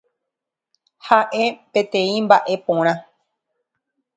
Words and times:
Ha'e 1.09 1.43
peteĩ 1.75 2.17
mba'eporã. 2.29 2.93